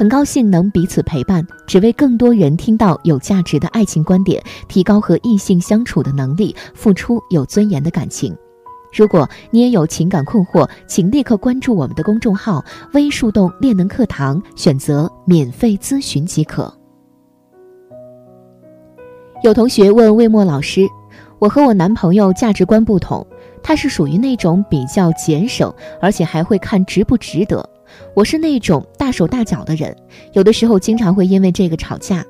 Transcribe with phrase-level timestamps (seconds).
[0.00, 8.34] 很高兴能彼此陪伴，只为更多人听到有价值的爱情观点，提高和异性相处的能力，付出有尊严的感情。
[8.96, 16.72] 如果你也有情感困惑，请立刻关注我们的公众号“微树洞恋能课堂”，选择免费咨询即可。
[19.42, 20.88] 有同学问魏墨老师
[21.38, 23.26] ：“我和我男朋友价值观不同，
[23.62, 27.68] 他是属于那种比较节省，而且还会看值不值得。”
[28.14, 29.96] 我是那种大手大脚的人，
[30.32, 32.24] 有的时候经常会因为这个吵架。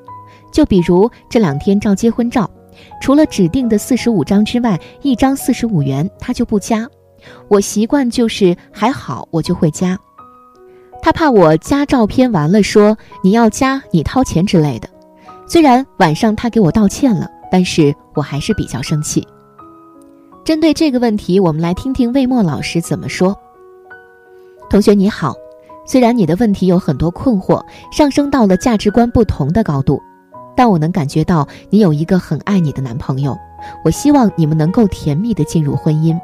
[0.52, 2.50] 就比如这两天照结婚照，
[3.00, 6.88] 除了指定的四十五张之外，一张四十五元他就不加。
[7.48, 9.96] 我习惯就是还好，我就会加。
[11.02, 14.88] 他怕我加照片完了说你要加你掏钱之类的。
[15.46, 19.26] 虽然晚上他给我道歉了，但是我还是比较生气。
[20.44, 23.36] 针对这个问题，我们来听听魏墨老师怎么说。
[24.68, 25.34] 同学你好。
[25.90, 27.60] 虽然你的问题有很多困惑，
[27.90, 30.00] 上升到了价值观不同的高度，
[30.56, 33.36] 但我能感觉到你有一个很爱你的男朋友。
[33.84, 36.16] 我希望你们能够甜蜜的进入婚姻。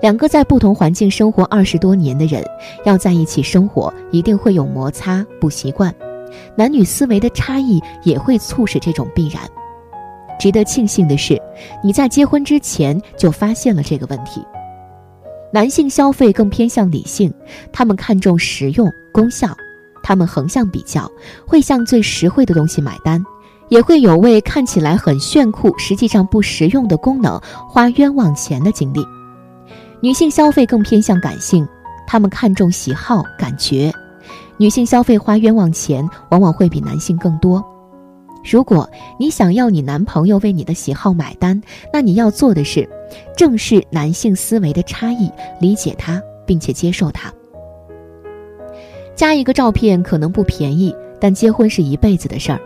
[0.00, 2.44] 两个在不同环境生活二十多年的人，
[2.84, 5.92] 要在一起生活，一定会有摩擦、不习惯，
[6.54, 9.42] 男女思维的差异也会促使这种必然。
[10.38, 11.36] 值得庆幸的是，
[11.82, 14.46] 你在结婚之前就发现了这个问题。
[15.52, 17.32] 男性消费更偏向理性，
[17.72, 19.48] 他们看重实用功效，
[20.02, 21.10] 他们横向比较，
[21.46, 23.24] 会向最实惠的东西买单，
[23.68, 29.04] 也会有为看起来很炫酷，实际上不实用的功能花冤枉钱的经历。
[30.00, 31.66] 女性消费更偏向感性，
[32.06, 33.92] 他们看重喜好感觉，
[34.56, 37.64] 女性消费花冤枉钱往往会比男性更多。
[38.42, 41.60] 如果你想要你男朋友为你的喜好买单，
[41.92, 42.88] 那你要做的是。
[43.36, 45.30] 正视男性思维的差异，
[45.60, 47.32] 理解他，并且接受他。
[49.16, 52.60] 加一个照片可能不便宜，但结婚是一辈子的事儿。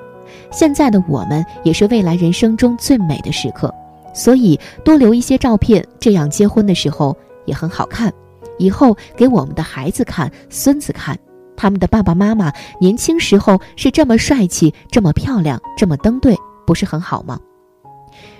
[0.51, 3.73] 现在的我们也是未来人生中最美的时刻，
[4.12, 8.12] 所以多留一些照片，这样结婚的时候也很好看。
[8.59, 11.19] 以后给我们的孩子看、孙子看，
[11.57, 17.39] 他们的爸爸妈妈年轻时候是这么帅气、这么漂亮、这么登对，不是很好吗？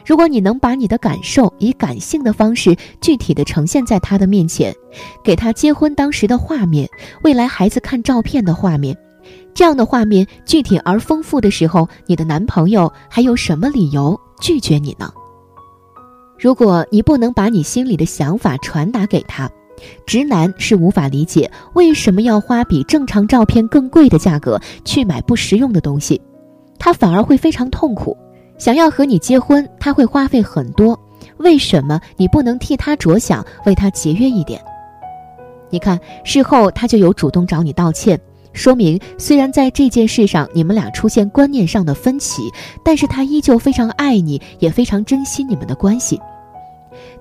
[0.07, 4.73] 如果你能把你的感受以感性的方式具体的呈现在他的面前，
[5.25, 6.89] 给他结婚当时的画面，
[7.23, 8.97] 未来孩子看照片的画面，
[9.55, 15.11] 这样的画面具体而丰富的时候，你的男朋友还有什么理由拒绝你呢？
[16.39, 19.51] 如果你不能把你心里的想法传达给他，
[20.07, 26.21] 直男是无法理解为什么要花比正常照片更贵的价格去买不实用的东西，
[26.79, 28.17] 他反而会非常痛苦。
[28.57, 30.99] 想要和你结婚，他会花费很多。
[31.39, 34.63] 为什么你不能替他着想，为他节约一点？
[35.71, 38.19] 你看，事后他就有主动找你道歉，
[38.53, 42.49] 说明虽然在这件事上你们俩出现观念上的分歧，
[42.85, 46.21] 但是他依旧非常爱你，也非常珍惜你们的关系。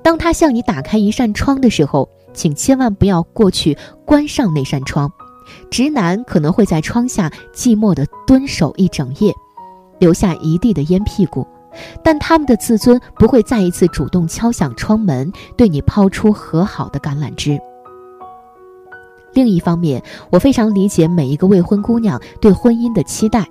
[0.03, 5.11] 当他向你打开一扇窗的时候，请千万不要过去关上那扇窗。
[5.69, 9.33] 直男可能会在窗下寂寞地蹲守一整夜。
[9.99, 11.47] 留下一地的烟屁股，
[12.03, 17.57] 但他们的自尊不会再一次主动敲响窗门，对你抛出和好的橄榄枝。
[19.33, 23.47] 另一方面，我非常理解每一个未婚姑娘对婚姻的期待。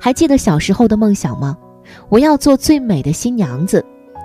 [0.00, 1.56] 还记得小时候的梦想吗？
[2.08, 3.84] 我要做最美的新娘子，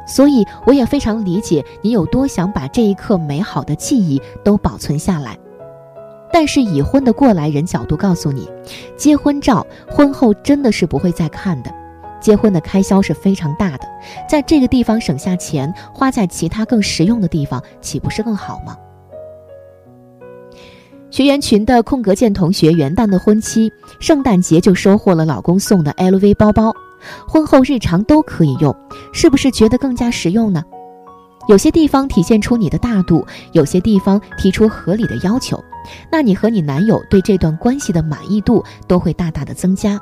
[0.09, 5.37] 所以我也非常理解你有多想把这一刻美好的记忆都保存下来。
[6.33, 8.49] 但是已婚的过来人角度告诉你，
[8.97, 11.73] 结婚照婚后真的是不会再看的。
[12.19, 13.87] 结婚的开销是非常大的，
[14.27, 18.75] 在这个地方省下钱，花在其他更实用的地方，岂不是更好吗？
[21.09, 26.71] 学员群的空格键同学元旦的婚期，圣诞节就收获了老公送的 LV 包包，
[27.27, 28.75] 婚后日常都可以用，
[29.13, 30.63] 是不是觉得更加实用呢？
[31.47, 35.59] 有些地方体现出你的大度，有些地方提出合理的要求，
[36.11, 39.99] 那你和你男友对这段关系的满意度都会大大的增加。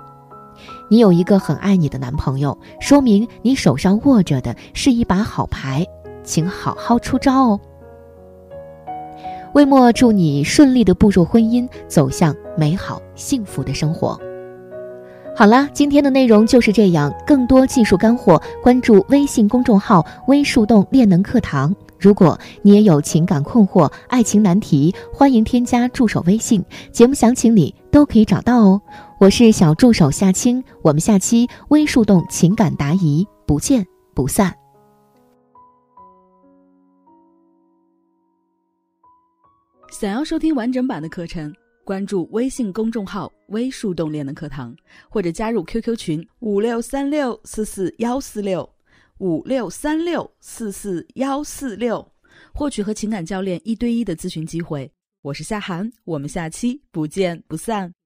[0.90, 5.86] 你有一个很爱你的男朋友，说明你手上握着的是一把好牌，
[6.24, 7.60] 请好好出招哦。
[9.54, 14.20] 魏末祝你顺利的步入婚姻，走向美好幸福的生活。
[15.38, 17.14] 好了，今天的内容就是这样。
[17.24, 21.76] 更多技术干货，关注微信公众号“微树洞练能课堂”。
[22.02, 28.82] 如果你也有情感困惑、爱情难题，欢迎添加助手微信，节目详情里都可以找到哦。
[29.20, 33.86] 我是小助手夏青，我们下期微树洞情感答疑不见
[34.16, 34.52] 不散。
[39.92, 41.54] 想要收听完整版的课程。
[41.86, 44.76] 关注微信公众号“微树洞练的课堂”，
[45.10, 48.70] 或者加入 QQ 群五六三六四四幺四六
[49.18, 52.12] 五六三六四四幺四六，
[52.54, 54.92] 获取和情感教练一对一的咨询机会。
[55.24, 57.97] 我是夏涵，我们下期不见不散。